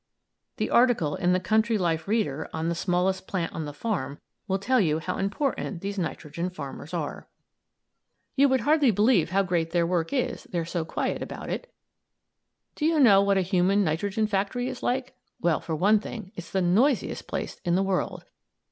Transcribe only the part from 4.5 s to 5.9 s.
tell you how important